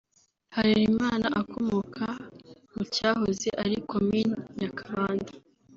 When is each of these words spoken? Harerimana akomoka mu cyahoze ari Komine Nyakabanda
Harerimana 0.55 1.27
akomoka 1.41 2.05
mu 2.73 2.83
cyahoze 2.93 3.47
ari 3.63 3.75
Komine 3.89 4.35
Nyakabanda 4.59 5.31